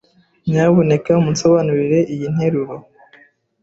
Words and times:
Nyamuneka 0.49 1.11
munsobanurire 1.23 1.99
iyi 2.13 2.27
nteruro. 2.33 2.75